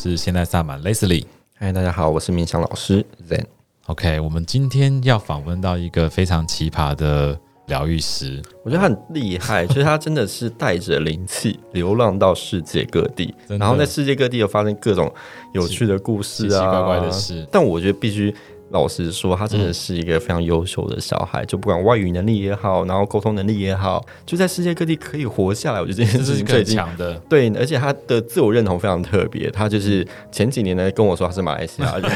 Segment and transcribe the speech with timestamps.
[0.00, 1.24] 是现代萨满 Leslie。
[1.56, 3.44] 嗨，大家好，我是冥想老师 Zen。
[3.86, 7.36] OK，我们今天要访问到一个非常奇葩的
[7.66, 15.12] 疗愈师，我觉得他很厉害， 就是他真的是带着灵气流浪到世界各地，然后在世界各地又发生各种
[15.52, 17.48] 有趣的故事啊，奇奇怪怪的事。
[17.50, 18.32] 但我觉得必须。
[18.70, 25.80] 老实说，他真的是一个非常优秀的小孩，嗯、就不管外语能力也好，然后沟通能力也好，就在世界各地可以活下来。
[25.80, 27.14] 我觉得这件事情最强的。
[27.28, 29.50] 对，而且他的自我认同非常特别。
[29.50, 32.10] 他就是前几年呢跟我说他是马来西亚人，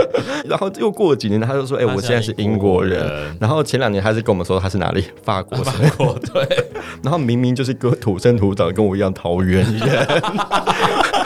[0.48, 2.98] 然后又过了几年他就说：“哎、欸，我现在是英国人。
[3.00, 5.04] 国人”然后前两年他是跟我们说他是哪里？
[5.22, 5.58] 法国。
[5.62, 6.46] 法国对。
[7.02, 10.06] 然后明明就是个土生土长跟我一样桃园人。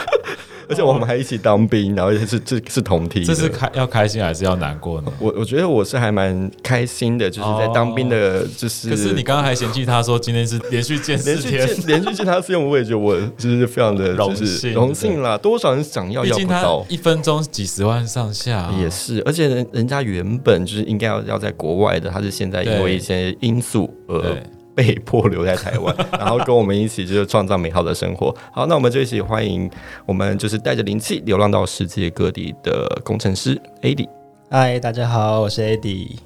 [0.73, 3.23] 而且我们还一起当兵，然后也是这是同梯。
[3.23, 5.13] 这是开要开心还是要难过呢？
[5.19, 8.89] 我我觉得我是还蛮开心的，就是在当兵的，就是。
[8.89, 15.37] 可是你刚刚还嫌弃他说今天是连续见四天，连续见连续见他四天，我也觉得我就是非常的荣幸荣幸啦。
[15.37, 19.21] 多少人想要要不到，一分钟几十万上下也是。
[19.27, 24.41] 而且人人家原本就是应该要要在国外的，他是现在因为一些因素而。
[24.75, 28.35] 被迫留在台湾， 然后跟我们一起就是创造美好的生活。
[28.51, 29.69] 好，那我们就一起欢迎
[30.05, 34.09] 我们就是带着灵气流浪到世界各地的工程师 Eddie。
[34.49, 36.17] 嗨，大家好，我是 Eddie。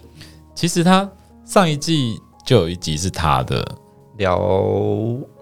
[0.55, 1.09] 其实他
[1.45, 3.65] 上一季就有一集是他的
[4.17, 4.37] 聊，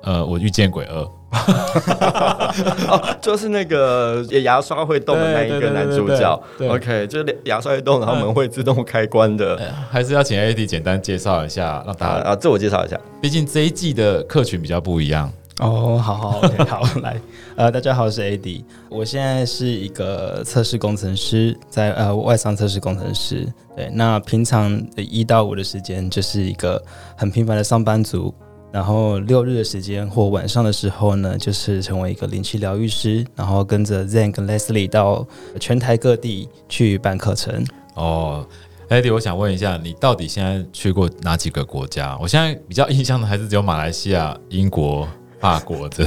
[0.03, 1.07] 呃，我遇见鬼二。
[2.87, 6.43] 哦，就是那个牙刷会动的那一个男主角。
[6.59, 9.55] OK，就是牙刷会动，然后门会自动开关的。
[9.57, 12.99] 嗯、还是要请 AD 简单介绍一下，让大家啊自我介绍一下。
[13.21, 15.31] 毕竟这一季的客群比较不一样。
[15.59, 17.17] 哦，好好，OK，好， 来，
[17.55, 23.47] 呃，大家好，我是 AD，我现在是一个测试工程师，在呃外商测试工程师。
[23.73, 26.83] 对，那平常的一到五的时间就是一个
[27.15, 28.33] 很平凡的上班族。
[28.75, 35.25] 然后六日的时间或晚上的时候呢，就是成为一个灵气疗愈师，然后跟着 Zen 跟 Leslie 到
[35.61, 37.65] 全台各地去办课程。
[37.93, 38.45] 哦
[38.89, 42.17] ，Eddie，我想问一下，你到底现在去过哪几个国家？
[42.21, 45.07] 我现在比较印象的还是只有马来西亚、英国、
[45.39, 46.05] 法国这。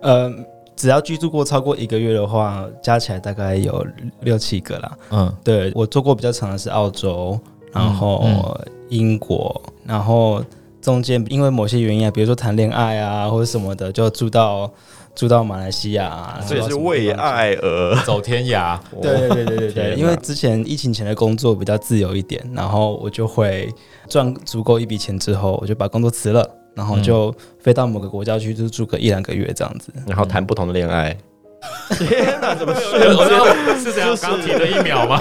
[0.00, 0.28] 呃，
[0.74, 3.86] 只要居住过超过一个月的话，加起来大概有
[4.22, 4.98] 六七个啦。
[5.12, 7.38] 嗯，对，我做过比较长的是澳洲，
[7.72, 8.26] 然后
[8.88, 10.44] 英国，嗯嗯、然后。
[10.86, 14.72] 中间因为某些原因啊，比如说谈恋爱啊或者什么的，就住到
[15.16, 18.78] 住到马来西亚，啊，所以是为爱而走天涯。
[19.02, 23.68] 对对对对对对，因为之前疫情前的工作比较自由一点，然后我就会
[24.08, 31.16] 赚足够一笔钱之后，我就把工作辞了，然后就飞到某个国家去，就住个一两个月这样子，然后谈不同的恋爱。
[31.98, 35.20] 天哪，怎么是是这样刚提了一秒吗？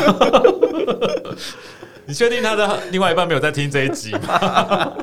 [2.05, 4.93] 你确定他的另外一半没有在听这一集吗？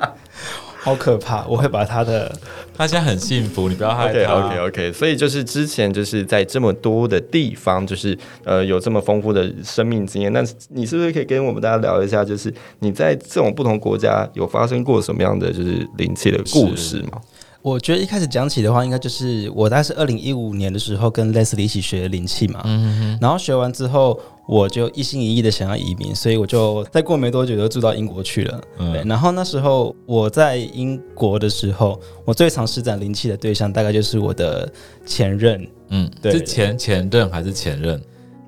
[0.83, 1.47] 好可怕！
[1.47, 2.35] 我会把他的，
[2.77, 4.35] 他现在很幸福，你不要害怕。
[4.35, 4.93] OK OK OK。
[4.93, 10.33] 所以就是之前就是在这么多的地方，就是呃有这么丰富的生命经验。
[10.33, 17.21] 那你是不是可以跟我们大家聊一下，就是你在这种不同国家有发生过什么样的就是灵气的故事吗？
[17.63, 24.19] 我觉得一开始讲起的话，应该就是我大概是二零一五年的时候跟 Leslie 一起学灵气嘛，嗯然后学完之后，
[24.49, 28.61] 我就一心一意的想要移民，所以我就再过没多久就住到英国去了。
[28.79, 34.69] 嗯、对，然后那时候我在英国的时候，我最常施展灵气的对象大概就是我的
[35.07, 35.65] 前任。
[35.91, 38.01] 嗯，对，是前前任还是前任？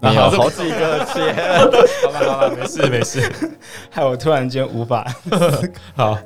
[0.02, 1.34] 有好几个前。
[2.04, 3.32] 好了好了，没事没事，
[3.88, 5.06] 害我突然间无法
[5.94, 6.18] 好。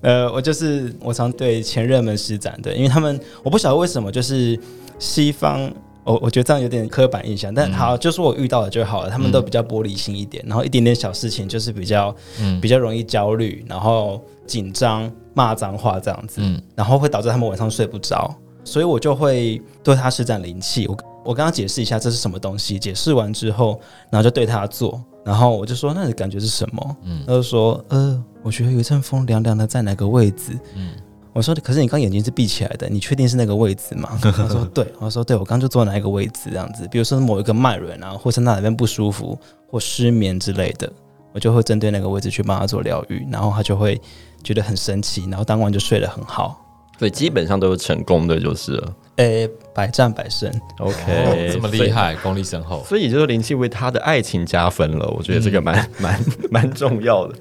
[0.00, 4.58] 呃，我就是我常对前任们施展，对，因为他们我不晓得为什么，就是
[4.98, 5.70] 西方，
[6.04, 18.34] 我我觉得这样有点刻板印象，但好，就是我遇到了就好了，他们都比较玻璃心一点，然后一点点小事情就是比较，嗯，比较容易焦虑，然后紧张，骂脏话这样子，嗯，然后会导致他们晚上睡不着，
[18.64, 25.02] 所以我就会对他施展灵气，我我跟他解释一下这是什么东西，解释完之后，然后就对他做。
[25.26, 30.92] 然后我就说：“那你感觉是什么？”嗯，他就说：“呃，我觉得有一阵风凉凉的，在哪个位置？”嗯，
[31.32, 39.36] 我说：“可是你刚眼睛是闭起来的，你确定是那个位置吗？” 他说：“对。”我说：“对，我刚就坐哪一个位置这样子，比如说某一个脉轮啊，或是那哪边不舒服
[39.68, 40.88] 或失眠之类的，
[41.32, 44.00] 我就会针对那个位置去帮他做疗愈，然后他就会
[44.44, 46.62] 觉得很神奇，然后当晚就睡得很好。
[47.00, 55.06] 所以基本上都是成功的，就是了。”诶、欸，百战百胜，OK，、哦、这么厉害，功力深厚，所以就是灵气为他的爱情加分了。
[55.16, 56.20] 我觉得这个蛮蛮
[56.50, 57.34] 蛮重要的。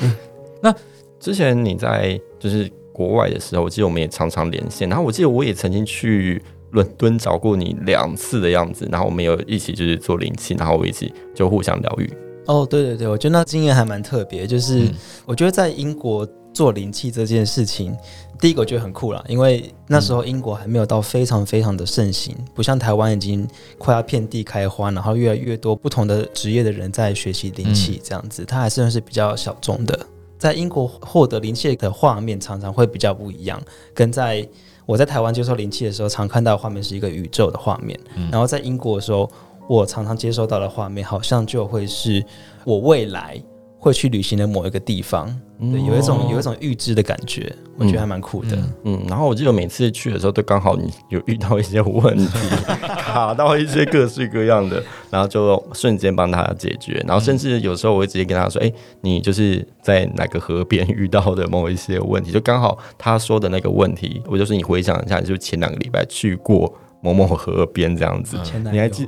[0.62, 0.74] 那
[1.20, 12.10] 之前你在就是国外的时候，我记得我们也常常连线，然后我记得我也曾经去伦敦找过你两次的样子，然后我们有一起就是做灵气，然后我一起就互相疗愈。
[12.46, 14.90] 哦，对对对，我觉得那经验还蛮特别，就是
[15.24, 17.96] 我觉得在英国做灵气这件事情，
[18.40, 23.46] 第一个我觉得很酷啦，因为那时候英国还没有到非常非常的盛行，不像台湾已经
[23.78, 29.98] 快要遍地开花，然后越来越多不同的职业的人在学习灵气这样子，它还算是比较小众的。
[30.36, 33.62] 在英国获得灵气的画面常常会比较不一样，
[33.94, 34.46] 跟在
[34.84, 37.96] 我在台湾接受灵气的时候，常看到的画面是一个宇宙的画面，
[38.32, 39.30] 然后在英国的时候。
[39.68, 42.24] 我常常接收到的画面，好像就会是
[42.64, 43.40] 我未来
[43.78, 45.26] 会去旅行的某一个地方，
[45.58, 48.56] 对，有一种有一种预知的感觉，我觉得还蛮酷的。
[48.56, 52.48] 嗯，嗯，然后我记得每次去的时候，都刚好你有遇到一些问题，
[52.98, 54.80] 卡到一些各式各样的，
[55.10, 57.02] 然后就瞬间帮他解决。
[57.08, 66.72] 然后甚至有时候我会直接跟他说：“哎，你就是在哪个河边遇到的某一些问题，就刚好他说的那个问题，我就是你回想一下，你就前两个礼拜去过。”
[67.02, 68.38] 某某河边这样子，
[68.70, 69.06] 你还记？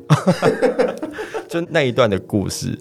[1.48, 2.78] 就那一段的故事，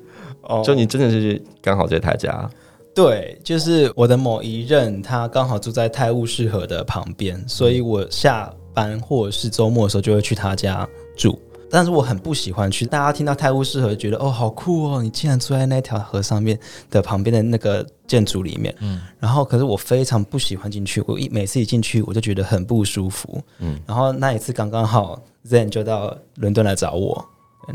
[0.66, 2.50] 就你真的是刚好在他家。
[2.96, 11.40] 对，就是我的某一任，他刚好住在泰晤士河的旁边，所以我下班或者是周末的时候就会去他家住。
[11.74, 16.60] 但是我很不喜欢去，大家听到泰晤士河觉得哦，好酷哦，你竟然住在那条河上面
[16.92, 27.26] 的旁边的那个建筑里面，嗯，然后可是我非常不喜欢进去，我一每次一进去我就觉得很不舒服，嗯，然后那一次刚刚好 Zen 就到伦敦来找我，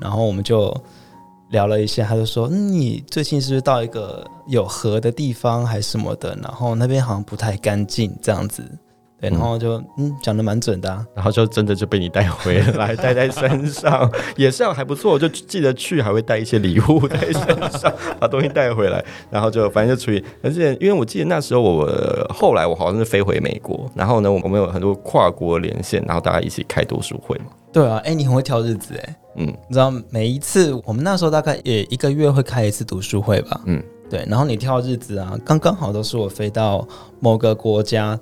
[0.00, 0.72] 然后我们就
[1.50, 6.38] 聊了一下，他就说，嗯，你最近是不是到一个有河的地方还是什么的？
[6.40, 8.62] 然后那边好像不太干净这样子。
[9.20, 17.42] 对，然后就嗯，讲的蛮准的，啊，然后就真的就被你带回来， 带在身上，也是还不错，就记得去还会带一些礼物在身
[17.72, 20.24] 上，把东西带回来，然后就反正就处理。
[20.40, 21.84] 而且因为我记得那时候我
[22.32, 27.46] 后来我好像是飞回美国，然后呢，我们有很多跨国连线，然后大家一起开读书会嘛。
[27.72, 36.86] 对啊，哎，你很会挑日子哎，嗯，你知道每一次我们那时候大概也一个月会开一次读书会吧，嗯，对，然后你挑日子啊，刚刚好都是我飞到
[37.18, 38.16] 某个国家。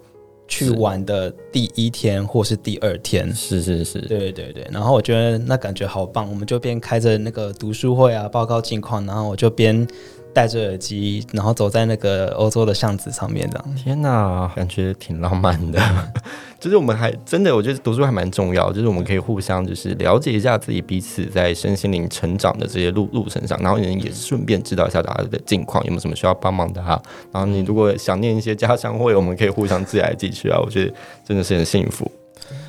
[0.49, 4.67] 去玩的第一天或是第二天，是是是，对对对。
[4.71, 9.87] 然后我觉得那感觉好棒，我们就边开着那个读书会啊，报告近况，然后我就边
[10.37, 13.75] 戴着耳机，然后走在那个欧洲的巷子上面，这样。
[13.75, 15.81] 天哪，感觉挺浪漫的。
[16.61, 18.71] 就是我们还真的，我觉得读书还蛮重要。
[18.71, 27.01] 就是我们可以互相就是了解一下自己彼此在身心灵成长的这些路路程上，然后也也顺便知道一下大家的近况，有没有什么需要帮忙的啊。
[27.33, 30.61] 然后你如果想念一些家乡会，我们可以互相寄来寄去啊。
[30.63, 30.93] 我觉得
[31.27, 32.13] 真的是很幸福。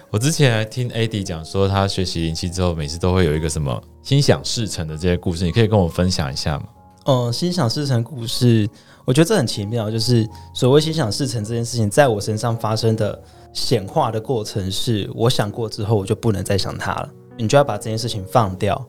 [0.09, 6.63] 我之前还听 AD 讲说，他学习灵气之后，每次都会有一个什么心想事成的这些故事，你可以跟我分享一下吗？
[7.07, 8.69] 嗯，心想事成故事，
[9.05, 9.89] 我觉得这很奇妙。
[9.89, 13.21] 就是所谓心想事成这件事情，在我身上发生的。
[13.53, 17.09] 显化的过程是，我想过之后，我就不能再想它了。
[17.37, 18.85] 你就要把这件事情放掉。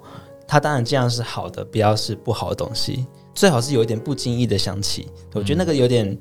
[0.47, 3.07] 它当然这样是好的，不要是不好的东西。
[3.35, 5.07] 最好是有一点不经意的想起。
[5.33, 6.19] 我觉得那个有点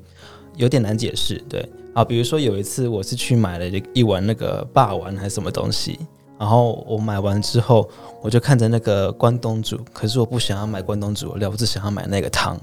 [0.56, 1.44] 有点难解释。
[1.46, 5.98] 对啊，比如说有一次我是去买了一碗那个霸王还是什么东西，
[6.38, 7.88] 然后我买完之后，
[8.22, 12.58] 我就看着那个关东煮，可是我不想要买关东煮料，我只想要买那个汤。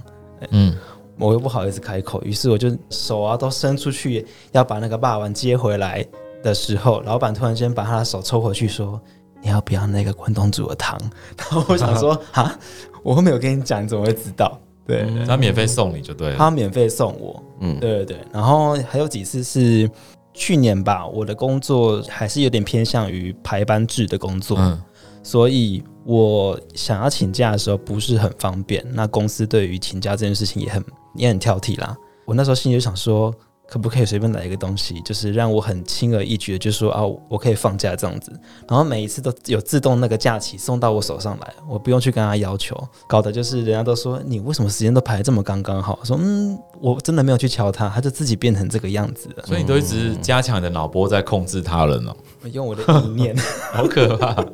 [0.52, 0.76] 嗯。
[1.18, 6.06] 我又不好意思开口，于是我就手啊都伸出去要把那个霸王接回来
[6.44, 9.00] 的时候，老板突然间把他的手抽回去说
[9.42, 11.00] ：“你要不要那个关东煮的汤？”
[11.40, 12.60] 然后我想说：“啊，
[13.02, 17.42] 我没有跟你讲，你怎么会知道？”对，他免费送你就对了，他免费送我。
[17.62, 18.18] 嗯，对对对。
[18.34, 19.90] 然后还有几次是
[20.36, 24.80] 去年吧，我的工作还是有点偏向于排班制的工作，嗯，
[25.24, 28.86] 所以我想要请假的时候不是很方便。
[28.94, 30.84] 那公司对于请假这件事情也很。
[31.18, 33.34] 也很挑剔啦，我那时候心里就想说，
[33.68, 38.32] 可不可以随便来一个东西，就是让我很轻而易举的就说啊，我可以放假这样子，
[38.68, 42.76] 然后每一次都有自动那个假期送到我手上来，我不用去跟他要求，
[43.08, 46.00] 搞得就是人家都说你为什么时间都排这么刚刚好？
[46.04, 49.44] 说嗯，我真的没有去敲他，他就自己变成这个样子了。
[49.46, 52.16] 所以你都一直加强你的脑波在控制他人哦，
[52.54, 53.36] 用我的意念，
[53.74, 54.46] 好可怕。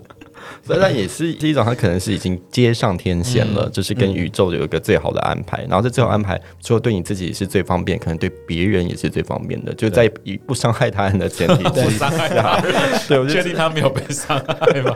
[0.66, 5.64] 所以那也是第一种，他可能是已经接上天线了，嗯、就是跟宇宙有一个最好的安排。
[5.64, 12.74] 嗯、然后这最好安排，除了对你自己是最方便，可能对别人也是最方便的，就在以不伤害他人的前提 之下，不伤害他人。
[13.08, 14.96] 对，我确定他没有被伤害吗？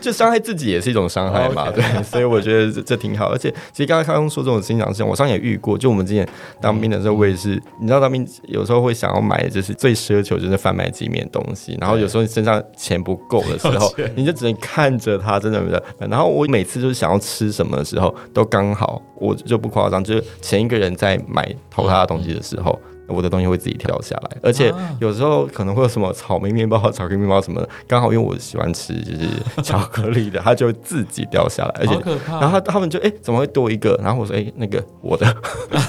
[0.00, 1.70] 就伤害自己也是一种伤害嘛。
[1.70, 3.32] 对，所以我觉得这这挺好。
[3.32, 5.76] 而且其实刚刚刚刚说这种心想事成，我上次也遇过。
[5.76, 6.26] 就我们之前
[6.60, 11.76] 当兵的时候，我也是，你知道当兵有时候会想要买，就是最奢求就是贩卖机面东西。
[11.80, 15.82] 然后有时候你身上钱不够的时候，你就只能看着他，真的。
[15.98, 22.78] 然后我每次就是想要吃什么的时候，都刚好，我就不夸张，就是前一个人在买投他的东西的时候，
[23.08, 29.28] 我的东西会自己掉下来，而且有时候可能会有什么草莓面包、巧克力面包什么的，刚好因为我喜欢吃就是
[29.62, 31.94] 巧克力的，它就会自己掉下来，而且
[32.26, 33.98] 然后他他们就哎、欸、怎么会多一个？
[34.02, 35.26] 然后我说哎、欸、那个我的，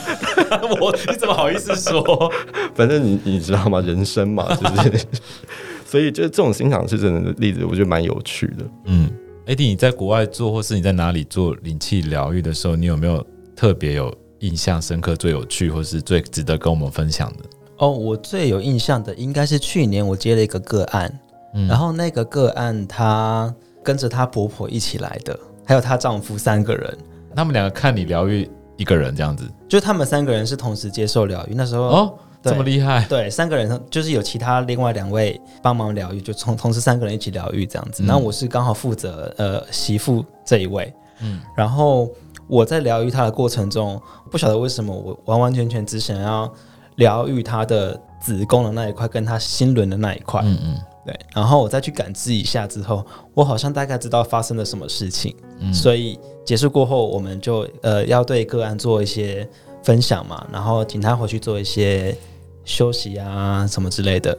[0.81, 2.31] 我你怎么好意思说？
[2.75, 3.79] 反正你你知道吗？
[3.81, 5.05] 人生嘛，就是
[5.93, 8.65] 所以就是这种欣赏是真的例子，我觉得蛮有趣的。
[8.85, 9.11] 嗯
[9.45, 13.23] ，AD 你在国外做或是你在哪里做灵气疗愈的时候，你有没有
[13.55, 14.11] 特别有？
[14.39, 17.45] 印象深刻、最有趣，或是最值得跟我们分享的
[17.77, 17.89] 哦。
[17.89, 21.19] 我最有印象的应该是去年我接了一个个案，
[21.53, 26.97] 嗯，然后那个个案她跟着她婆婆一起来的，还有她丈夫三个人。
[27.33, 31.53] 他们两个看你疗愈一个人这样子，就他们三个人是同时接受疗愈。
[31.55, 33.05] 那时候哦，这么厉害？
[33.09, 38.03] 对，三个人就是有其他另外两位帮忙疗愈，就从同时三个人一起疗愈这样子。
[38.03, 42.09] 那、嗯、我是刚好负责呃媳妇这一位，嗯，然后。
[42.45, 46.53] 我在疗愈他的过程中，不晓得为什么我完完全全只想要
[46.97, 50.41] 疗愈他的子宫的那一块，跟他心轮的那一块。
[50.43, 51.17] 嗯嗯，对。
[51.33, 55.33] 然后我再去感知一下之后，我好像大概知道发生了什么事情。
[55.59, 55.73] 嗯。
[55.73, 59.47] 所以结束过后，我们就呃要对个案做一些
[59.81, 62.15] 分享嘛，然后请他回去做一些
[62.65, 64.37] 休息啊什么之类的。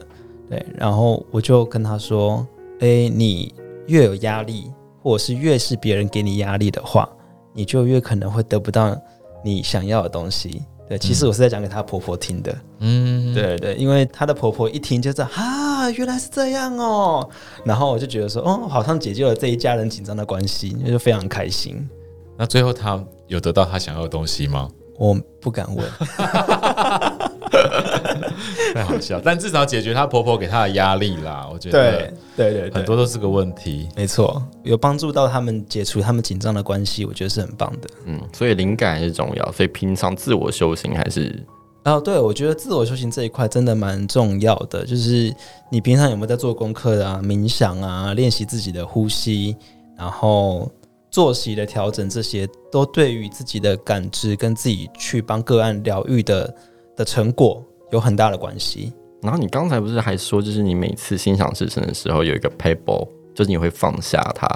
[0.49, 0.65] 对。
[0.75, 2.45] 然后我就跟他说
[2.81, 3.53] ：“诶，你
[3.87, 7.09] 越有压力，或者是越是别人给你压力的话。”
[7.57, 8.93] 你就越可能会得不到
[9.41, 10.61] 你想要的东西。
[10.89, 12.53] 对，其实我是在讲给她婆婆听的。
[12.79, 17.29] 嗯，对对，因为她的婆婆一听就知道啊，原来是这样哦。
[17.63, 21.89] 然后我就觉得说，哦，好像解救了这一家人紧张的关系，那就非常开心。
[22.35, 24.69] 那最后她有得到她想要的东西吗？
[24.97, 25.85] 我不敢问。
[28.73, 31.47] 太好笑，但至少解决她婆婆给她的压力啦。
[31.51, 33.87] 我觉得对对对，很多都是个问题。
[33.95, 37.89] 没错，有帮助到他们解除他们紧张的关系，我觉得是很棒的。
[38.05, 41.43] 嗯，所以灵感还是重要，所以平常自我修行还是
[41.85, 44.85] 哦，对，我觉得自我修行这一块真的蛮重要的。
[44.85, 45.33] 就是
[45.69, 49.55] 你平常有没有在做功课啊、冥想啊、练习自己的呼吸，
[49.95, 50.69] 然后
[51.11, 56.53] 作息的调整，这些都对于自己的感知跟自己去帮个案疗愈的
[56.95, 57.63] 的成果。
[57.91, 58.91] 有很大的关系。
[59.21, 64.47] 然后你刚才不是还说，就是你每次心想事成的时候有一个 pebble，就是你会放下它，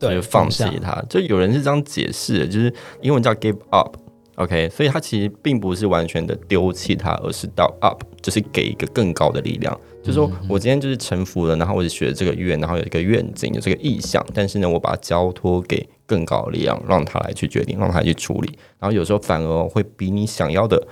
[0.00, 1.00] 对，就放弃它。
[1.08, 4.70] 就有人是这样解释的，就是英文叫 give up，OK，okay？
[4.70, 9.72] 所以它其实并不是完全的丢弃它，而是到 up，就是给一个更高的力量。
[9.74, 18.58] 嗯、就是说我今天就是臣服了，然后我就学了这个愿，然后有一个愿景，有这个意向，但是呢，我把它交托给更高的力量，让他来去决定，让他来去处理。
[18.78, 20.82] 然后有时候反而会比你想要的。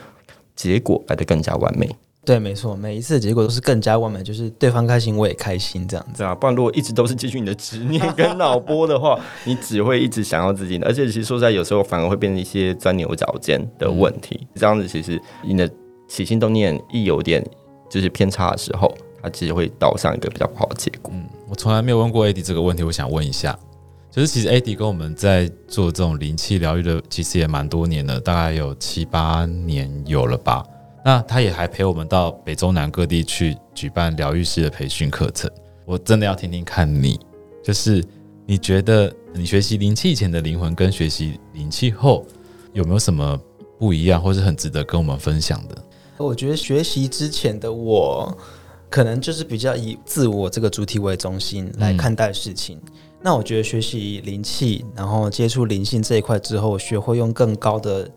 [0.57, 1.89] 结果来得更加完美。
[2.25, 6.35] 对，没错，每一次的结果都是更加完美，就是对方开心，我也开心，这样子啊。
[6.35, 14.37] 不然如果一直都是继续你的执念跟脑波的话， 你只会一直想要自己的，而且其实说实在，有时候反而会变成一些钻牛角尖的问题。
[14.41, 15.71] 嗯、这样子其实你的
[16.09, 17.41] 起心动念一有点
[17.89, 21.13] 就是偏差的时候，它其实会导向一个比较不好的结果。
[21.15, 23.57] 嗯，我从来没有问过 AD 这个问题，我想问一下，
[24.17, 30.65] 就是其实 AD 跟我们在做这种灵气疗愈的，其实也蛮多年了，大概有七八年有了吧。
[31.05, 35.51] 那他也还陪我们到北中南各地去举办疗愈师的培训课程。
[35.85, 37.21] 我真的要听听看你，
[37.63, 38.03] 就是
[38.47, 42.27] 你觉得你学习灵气前的灵魂跟学习灵气后
[42.73, 43.39] 有没有什么
[43.79, 45.77] 不一样，或是很值得跟我们分享的？
[46.17, 48.35] 我觉得学习之前的我，
[48.89, 52.81] 可能就是比较以自我这个主体为中心来看待事情。
[52.83, 52.93] 嗯、
[53.23, 58.09] 那我觉得学习灵气，然后接触灵性这一块之后，学会用更高的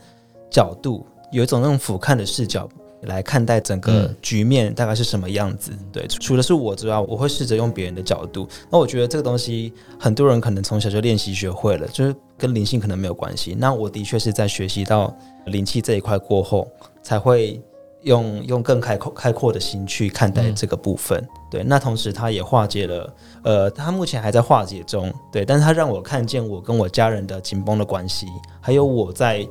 [0.51, 2.69] 角度，有一种那种俯瞰的视角。
[3.03, 5.71] 来看待整个局面大概是什么样子？
[5.71, 8.45] 嗯、对，除了是我之外，我会试着用别人的角度。
[8.69, 13.55] 那我觉得这个东西，很多人可能从小就练习学会了，就是跟灵性可能没有关系。
[13.57, 16.67] 那我的确是在学习到灵气这一块过后，
[17.01, 17.61] 才会
[18.03, 21.19] 用用更开阔开阔的心去看待这个部分。
[21.19, 25.13] 嗯、对，那同时他也化解了，呃，他目前还在化解中。
[25.31, 28.27] 对，但是他让我看见我跟我家人的紧绷的关系，
[28.61, 29.47] 还有我在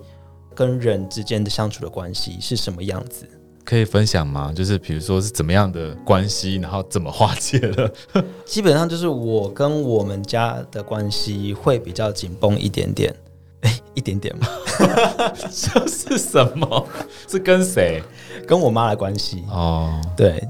[0.54, 3.28] 跟人之间的相处的关系是什么样子。
[3.64, 4.50] 可以分享吗？
[4.56, 7.92] 就是比如说是怎么样的关系，然后怎么化解的？
[8.46, 13.14] 基本上就是我跟我们家的关系会比较紧绷一点点，
[13.62, 14.46] 哎、欸，一点点嘛。
[15.50, 16.86] 这是什么？
[17.28, 18.02] 是跟谁？
[18.46, 20.00] 跟我妈的关系哦。
[20.16, 20.46] 对，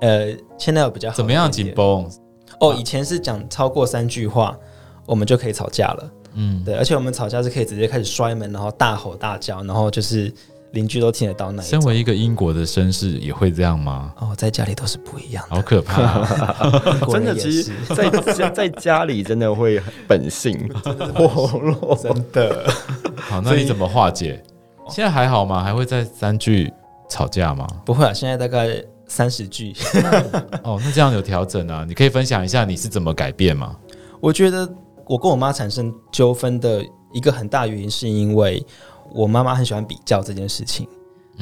[0.00, 1.16] 呃，现在有比较好。
[1.16, 2.10] 怎么样紧绷？
[2.60, 4.56] 哦，以前是讲超过三句话，
[5.04, 6.10] 我们就可以吵架了。
[6.34, 10.32] 嗯，对，而且我们吵架是可以直接开始摔门，然后大吼大叫，然后就是。
[10.72, 11.62] 邻居都听得到那。
[11.62, 14.12] 身为一个英国的绅士，也会这样吗？
[14.18, 16.82] 哦，在家里都是不一样的，好可怕、啊！
[17.10, 20.68] 真的，其实在家在家里真的会本性
[21.14, 22.70] 活络，真的。
[23.16, 24.42] 好，那你怎么化解？
[24.88, 25.62] 现在还好吗？
[25.64, 26.72] 还会再三句
[27.08, 27.66] 吵架吗？
[27.84, 29.72] 不会啊，现在大概三十句。
[30.62, 31.84] 哦，那这样有调整啊？
[31.88, 33.74] 你可以分享一下你是怎么改变吗？
[34.20, 34.68] 我觉得
[35.06, 38.64] 我跟我妈产生纠纷的一个很大原因，是因为
[39.16, 40.86] 我妈妈很喜欢比较这件事情。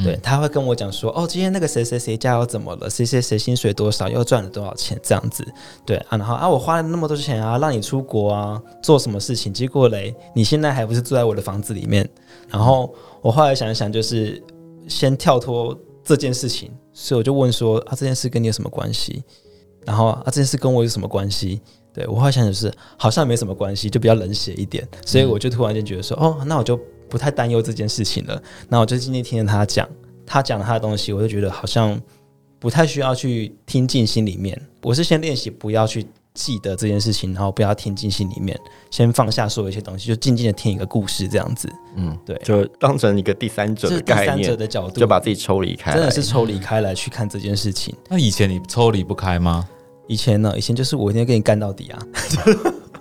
[0.03, 2.91] 对，她会跟我讲说，哦，今天那个谁谁谁家又怎么了？
[2.91, 4.99] 谁谁谁薪水多少，又赚了多少钱？
[5.01, 5.47] 这样子，
[5.87, 9.55] 对啊，然后啊，我花了那么多钱啊，让你出国啊，做什么事情？
[9.55, 12.09] 结果嘞，你现在还不是住在我的房子里面？
[12.49, 14.43] 然后我后来想一想，就是
[14.89, 19.23] 先跳脱这件事情，所以我就问说，啊，这件事跟你有什么关系？
[19.87, 21.61] 然后啊，这件事跟我有什么关系？
[21.93, 26.77] 对，我后来想想是好像没什么关系，就比较冷血一点，所以我就突然间觉得说，哦，那我就。
[27.09, 28.43] 不太担忧这件事情了。
[28.69, 29.89] 那我就今天听着他讲，
[30.27, 32.01] 他讲他的东西，我就觉得好像
[32.59, 34.61] 不太需要去听进心里面。
[34.83, 38.59] 我是先练习不要去记得这件事情，然后不要听进心里面，
[38.91, 41.69] 先放下所有一些东西，就静静的听一个故事这样子。
[41.97, 47.95] 嗯，对，就当成一个第三者的概念，第三者的角度，就把自己抽离开，真的是抽离开来去看这件事情。
[48.09, 49.69] 那以前你抽离不开吗？
[50.07, 50.53] 以前呢？
[50.55, 51.99] 以前就是我一定要跟你干到底啊。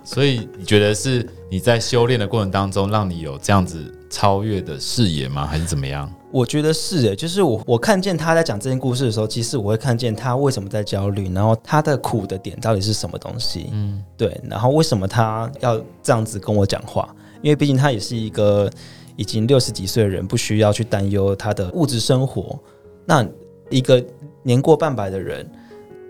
[0.04, 5.46] 所以你觉得是你在修炼的过程当中，让你有这样子超越的视野吗？
[5.46, 6.12] 还是怎么样？
[6.30, 13.70] 我觉得是诶，就是我我看见他在讲这件故事的时候，其实我会看见他为什么在焦虑，然后他的苦的点到底是什么东西？
[13.72, 17.08] 嗯，对，然后为什么他要这样子跟我讲话？
[17.40, 18.70] 因为毕竟他也是一个
[19.16, 22.58] 已经六十几岁的人，不需要去担忧他的物质生活。
[23.06, 23.26] 那
[23.70, 24.04] 一个
[24.42, 25.50] 年过半百的人。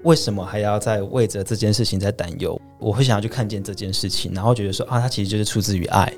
[0.05, 2.61] 为什么还要在为着这件事情在担忧？
[2.79, 6.13] 我会想要去看见这件事情，然后觉得说啊，它其实就是出自于爱，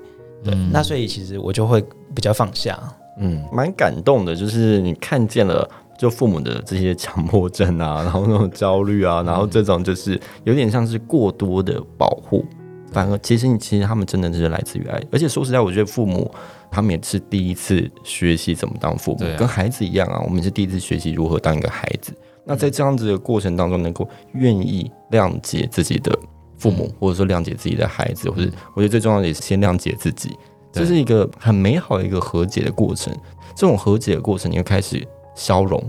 [0.45, 0.53] 对。
[0.55, 1.81] 嗯、那所以其实我就会
[2.15, 2.79] 比较放下，
[3.19, 4.35] 嗯，蛮感动的。
[4.35, 12.45] 就是你看见了，就父母的这些强迫症啊， 然后那种焦虑啊，然后这种就是有点像是过多的保护，
[12.91, 15.01] 反而其实你其实他们真的就是来自于爱。
[15.13, 16.29] 而且说实在，我觉得父母
[16.73, 22.13] 他们也是第一次学习怎么当父母，啊、跟孩子一样啊，我们是第一次学习如何当一个孩子。
[22.49, 26.17] 那在这样子的过程当中，能够愿意谅解自己的
[26.57, 30.31] 父母，或者说谅解自己的孩子，或者我觉得最重要的也是先谅解自己，
[30.71, 33.13] 这是一个很美好的一个和解的过程。
[33.57, 35.05] 这种和解的过程，你会开始
[35.35, 35.83] 消融，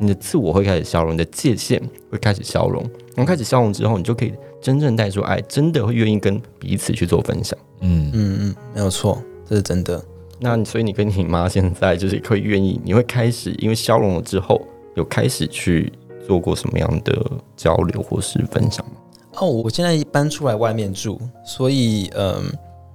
[0.00, 2.82] 你的自我会开始消融，你的界限会开始消融。
[3.14, 7.56] 然后开始消融之后，你就可以真正带出爱，真的会愿意跟彼此去做分享。
[7.80, 10.02] 嗯嗯嗯，没有错，这是真的。
[10.40, 14.60] 那所以你跟你妈现在就是会愿意，你会开始因为消融了之后。
[14.94, 15.92] 有开始去
[16.26, 18.92] 做过什么样的交流或是分享吗？
[19.38, 22.44] 哦，我现在搬出来外面住，所以嗯，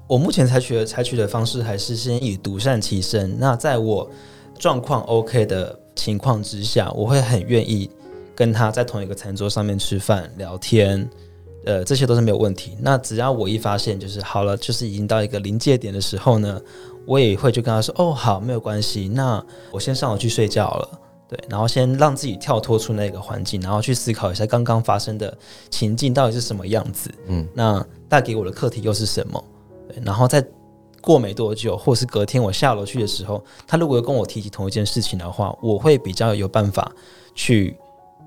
[0.08, 3.36] 我目前采取的采取的方式还是先以独善其身。
[3.40, 4.08] 那在我
[4.60, 7.90] 状况 OK 的情况之下，我会很愿意
[8.36, 11.10] 跟他在同一个餐桌上面吃饭聊天，
[11.66, 12.78] 呃，这些都是没有问题。
[12.80, 16.62] 那只要我一发现就是好了，就是已经到一个临界点的时候呢，
[17.08, 25.38] 我也会就跟他说：“哦，好，没有关系，那我先上楼去睡觉了。”对，然后先让自己跳脱出那个环境，然后去思考一下刚刚发生的
[25.70, 27.13] 情境到底是什么样子。
[27.28, 29.44] 嗯，那带给我的课题又是什么？
[29.90, 30.42] 对，然后再
[31.02, 36.92] 过没多久，或是隔天我下楼去的时候，他如果跟我提起同一件事情的话，我会比较有办法
[37.36, 37.78] 去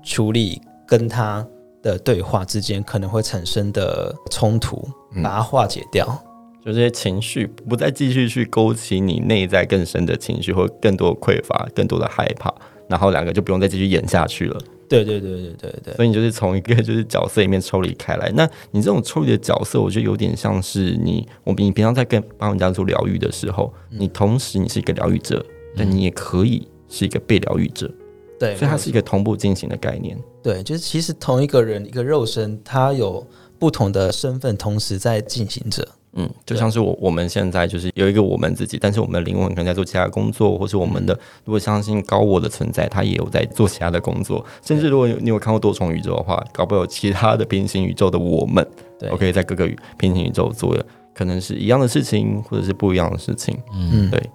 [0.03, 1.45] 处理跟他
[1.81, 4.87] 的对话之间可能会产生的冲突，
[5.23, 6.05] 把它化解掉。
[6.07, 12.53] 嗯，就这些情绪不再继续去勾起你内在更深的情绪，或更多的匮乏、更多的害怕。
[12.91, 14.61] 然后两个就不用再继续演下去了。
[14.89, 15.93] 对对对对对对。
[15.95, 18.29] 所以你就是从一个就是角色里面抽离开来。
[18.35, 25.43] 那你这种抽离的角色，我觉得有点像是你，我你平常在跟帮人家做疗愈的时候，你同时你是一个疗愈者，
[25.77, 27.89] 但你也可以是一个被疗愈者。
[28.37, 30.17] 对，所以它是一个同步进行的概念。
[30.43, 33.25] 对，就是其实同一个人一个肉身，他有
[33.57, 35.87] 不同的身份，同时在进行着。
[36.13, 44.45] 嗯，就像是我我们现在就是有一个我们自己，但是我们的灵魂可能在做其他工作，或是我们的如果相信高我的存在，他也有在做其他的工作。
[44.61, 48.67] 甚至如果你有看过多重宇宙的话，搞不好有其他的平行宇宙的我们，
[48.99, 49.65] 对，OK，在各个
[49.97, 53.57] 平行宇宙做的可能是一样的事情，或者是不一样的事情。
[53.73, 54.29] 嗯，对。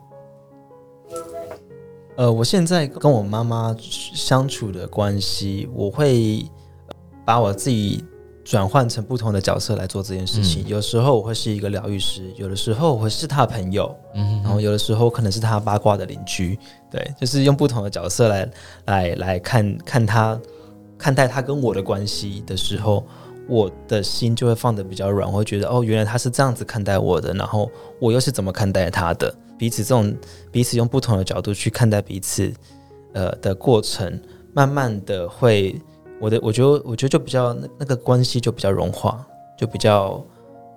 [2.17, 6.43] 呃，我现在跟我妈妈相处的关系，我会
[7.23, 8.03] 把我自己。
[8.47, 16.57] 转换成不同的角色来做这件事情，嗯、有时候我会是一个疗愈师，有的时候我会是他的朋友，嗯然后有的时候可能是他八卦的邻居，
[16.89, 18.49] 对，就是用不同的角色来
[18.85, 20.41] 来来看看他
[20.97, 23.05] 看待他跟我的关系的时候，
[23.49, 27.69] 我的心就会放的比较软，我会觉得哦，原来他是这样子看待我的，然后
[28.01, 30.17] 我又是怎么看待他的，彼此这种
[30.53, 32.55] 彼此用不同的角度去看待彼此，
[33.13, 34.21] 呃的过程，
[34.55, 35.75] 慢慢的会。
[36.21, 39.25] 我的我觉得我觉得就比较那那个关系就比较融化，
[39.59, 40.25] 就比较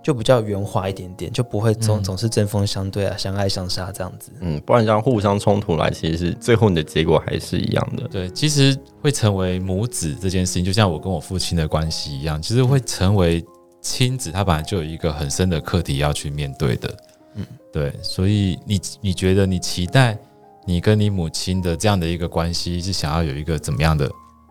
[0.01, 4.31] 就比较圆滑一点点，就不会总总是针锋相对啊，相爱相杀这样子。
[4.41, 8.07] 嗯，不然这样互相冲突来，其实是最后你的结果还是一样的。
[8.07, 13.43] 对，其实会成为母子这件事情，就像我跟我父亲的关系一样，其实会成为
[13.81, 16.97] 亲子，他本来就有一个很深的课题要去面对的。
[17.35, 20.17] 嗯，对，所以你你觉得你期待
[20.65, 24.09] 你跟你母亲的这样的一个关系，是想要有一个怎么样的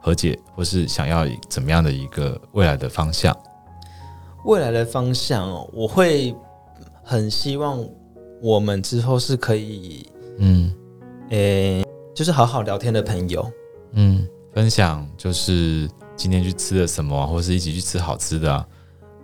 [0.09, 3.37] 和解，或是想要怎么样的一个未来的方向？
[4.47, 6.35] 未来的方向哦，我会
[7.03, 7.87] 很希望
[8.41, 10.73] 我们之后是可以，嗯，
[11.29, 13.47] 诶、欸，就是好好聊天的朋友，
[13.93, 18.67] 嗯，分享就是今天去吃了什么，或是一起去吃好吃的啊，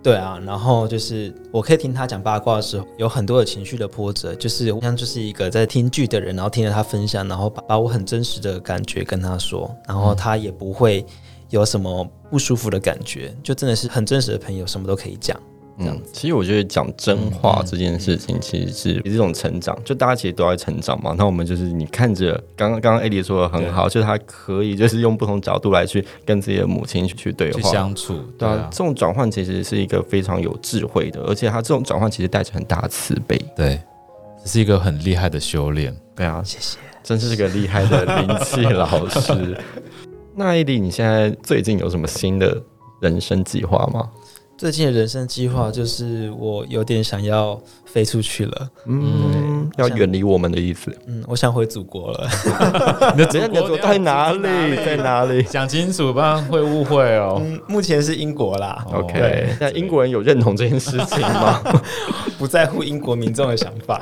[0.05, 11.03] 对啊，然后就是我可以听他讲八卦的时候，有很多的情绪的波折，就是我像就是一个在听剧的人，然后听着他分享，然后把把我很真实的感觉跟他说，然后他也不会。
[11.51, 15.39] 有什么不舒服的感觉，就真的是很真实的朋友，什么都可以讲。
[15.77, 19.77] 这样子，嗯，其实我觉得讲真话这件事情，其实是这种成长。
[19.83, 21.13] 就大家其实都在成长嘛。
[21.17, 28.19] 那我们就是你看着刚刚刚刚 Eddie 说的很好，就是他可以就是用不同角度来去跟自己的母亲去对话、去相处。
[28.37, 33.37] 对啊，这种转换其实是一个非常有智慧的，而且他这种转换其实带着很大的慈悲。
[33.55, 33.79] 对，
[34.43, 35.95] 这是一个很厉害的修炼。
[36.15, 39.57] 对啊，谢谢，真是个厉害的灵气老师。
[40.37, 42.61] 那 Eddie，你现在最近有什么新的
[43.01, 44.09] 人生计划吗？
[44.57, 50.95] 最近的人生计划就是我有点想要飞出去了，嗯，要远离我们的意思。
[51.07, 52.29] 嗯，我想回祖国了。
[53.17, 54.39] 你的祖国在哪里？
[54.85, 55.43] 在哪里？
[55.43, 57.41] 讲清楚，不然会误会哦。
[57.43, 58.85] 嗯，目前是英国啦。
[58.93, 61.61] OK，那英国人有认同这件事情吗？
[62.39, 64.01] 不在乎英国民众的想法，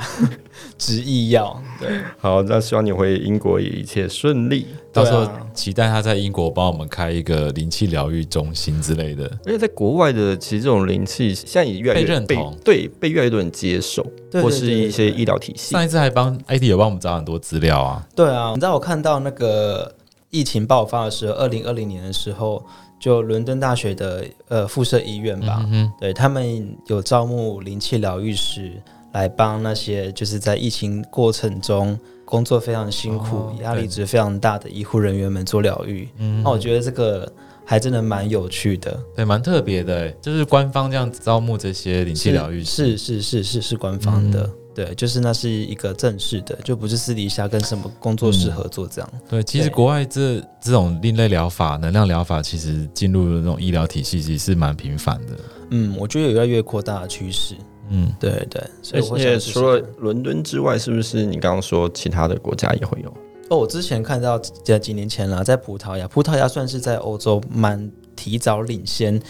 [0.78, 1.60] 执意要。
[1.80, 4.66] 对，好，那希望你回英国也一切顺利。
[4.92, 9.24] 到时候期待他在英国帮我们开一个灵气疗愈中心之类的。
[9.44, 15.72] 而且在国外的，其实这种灵气现在也越来越被认同，对，被越来越多人接受，或是一些医疗体系。
[15.72, 18.06] 上一次还帮 Eddie 有帮我们找很多资料啊。
[18.14, 19.92] 对啊，你知道我看到那个
[20.30, 22.64] 疫情爆发的时候，二零二零年的时候，
[23.00, 28.80] 就伦敦大学的呃附设医院吧，嗯、对他们有招募灵气疗愈师
[29.14, 31.98] 来帮那些就是在疫情过程中。
[32.26, 37.30] 工作非常辛苦，压、哦、力值非常大的医护人员们做疗愈，嗯，那我觉得这个
[37.66, 49.10] 还真的蛮有趣的，对，蛮特别的，就是官方这样子招募这些灵气疗愈师，是是是是是官方的、嗯，对，就是那是一个正式的，就不是私底下跟什么工作室合作这样。
[49.12, 55.38] 嗯、对，其实国外这这种另类疗法、能量疗法，其实进入了那种医疗体系，其实是蛮频繁的。
[55.70, 57.54] 嗯，我觉得有越来越扩大的趋势。
[57.88, 63.08] 嗯，对对，所以我想而且除了伦敦之外，是不是你刚刚说其他的国家也会有？
[63.50, 69.20] 哦，我之前看到在几年前了，在葡萄牙，葡萄牙算是在欧洲蛮提早领先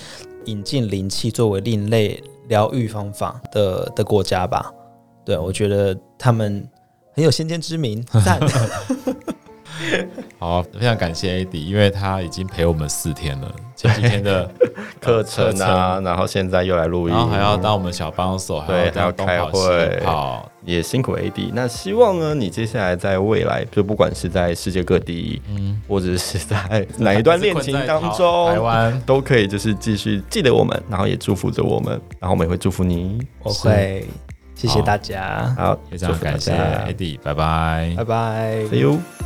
[0.45, 4.73] 引进灵气作为另类疗愈方法的的国家吧？
[5.25, 6.64] 对，我觉得他们
[7.12, 8.40] 很有先见之明，赞。
[10.39, 14.49] 好，非常感谢 Eddie，因为他已经陪我们四天了，前几天的
[15.01, 21.51] 课程啊，然后现在又来录音，然后还要当我们小帮手，对，还要开会，好，也辛苦 Eddie。
[21.53, 29.03] 那希望呢，你接下来在未来，就不管是在世界各地，嗯，或者是在哪一段恋情当中，台湾。
[29.07, 34.07] 都可以，就是继续记得我们，然后也祝福着我们，然后我们也会祝福你，我会，
[34.55, 39.24] 谢谢大家，好，非常感谢 Eddie，拜拜，拜拜，See you。